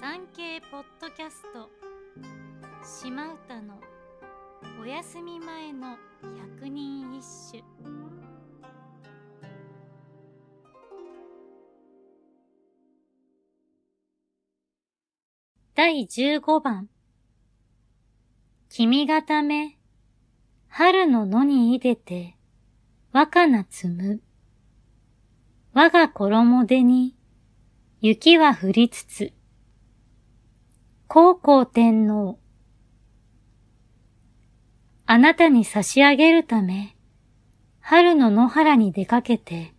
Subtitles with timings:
[0.00, 1.68] 産経ポッドキャスト。
[2.82, 3.78] 島唄の
[4.80, 5.98] お休み前の
[6.56, 7.22] 百人一
[7.52, 7.62] 首。
[15.74, 16.88] 第十五番。
[18.70, 19.76] 君がため
[20.68, 22.38] 春の野にいでて
[23.12, 24.22] 若菜摘む。
[25.74, 27.14] 我が衣手に
[28.00, 29.34] 雪は降りつつ。
[31.12, 32.38] 皇后天皇。
[35.06, 36.94] あなたに差し上げるため、
[37.80, 39.74] 春の野原に出かけて、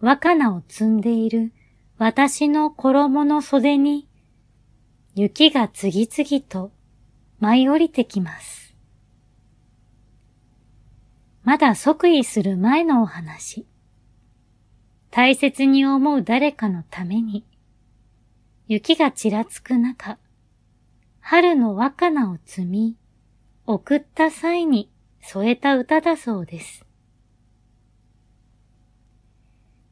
[0.00, 1.52] 若菜を摘んでいる
[1.96, 4.08] 私の衣の袖に、
[5.14, 6.72] 雪が次々と
[7.38, 8.74] 舞い降りてきます。
[11.44, 13.64] まだ即位する前のお話。
[15.12, 17.44] 大切に思う誰かのために、
[18.66, 20.18] 雪がちらつく中、
[21.30, 22.96] 春の若菜を摘み、
[23.66, 24.90] 送った際に
[25.20, 26.86] 添えた歌だそうです。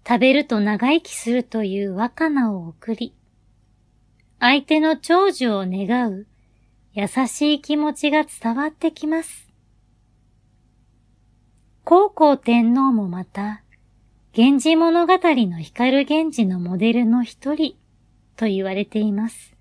[0.09, 3.15] 食べると長生きするという若菜を送り、
[4.41, 6.27] 相手の長寿を願う
[6.95, 9.47] 優しい気持ちが伝わってきます。
[11.85, 13.63] 皇后天皇もまた、
[14.35, 17.77] 源氏物語の光源氏のモデルの一人
[18.37, 19.56] と言われています。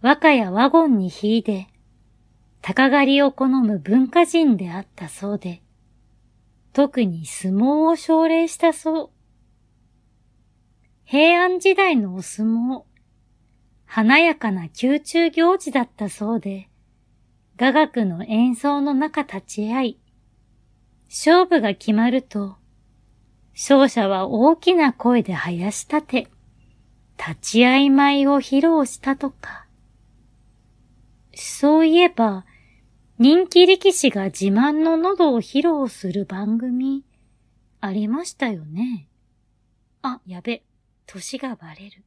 [0.00, 1.66] 和歌やワゴンに引いて、
[2.62, 5.60] 鷹狩りを好む文化人であったそうで、
[6.72, 9.10] 特に相撲を奨励したそう。
[11.04, 12.82] 平安時代のお相撲、
[13.86, 16.68] 華やかな宮中行事だったそうで、
[17.56, 19.98] 雅楽の演奏の中立ち会い、
[21.08, 22.56] 勝負が決まると、
[23.52, 26.28] 勝者は大きな声で生やし立て、
[27.18, 29.67] 立ち会い舞を披露したとか。
[31.40, 32.44] そういえば、
[33.18, 37.04] 人気力士が自慢の喉を披露する番組、
[37.80, 39.08] ありましたよね。
[40.02, 40.62] あ、やべ、
[41.06, 42.02] 歳がバレる。